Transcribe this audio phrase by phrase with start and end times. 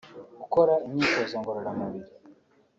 [0.41, 2.09] gukora imyitozo ngororamubiri